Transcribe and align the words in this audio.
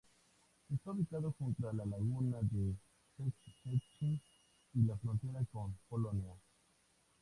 Está 0.73 0.93
ubicado 0.93 1.35
junto 1.37 1.69
a 1.69 1.73
la 1.73 1.85
laguna 1.85 2.39
de 2.41 2.73
Szczecin 3.19 4.19
y 4.73 4.81
la 4.81 4.97
frontera 4.97 5.45
con 5.51 5.77
Polonia. 5.89 6.33